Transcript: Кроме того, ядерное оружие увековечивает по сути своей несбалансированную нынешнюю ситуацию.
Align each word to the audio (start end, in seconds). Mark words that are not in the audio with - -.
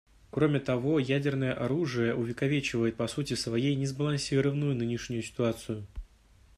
Кроме 0.31 0.59
того, 0.59 0.97
ядерное 0.97 1.53
оружие 1.53 2.15
увековечивает 2.15 2.97
по 2.97 3.07
сути 3.07 3.35
своей 3.35 3.75
несбалансированную 3.75 4.75
нынешнюю 4.75 5.21
ситуацию. 5.21 5.85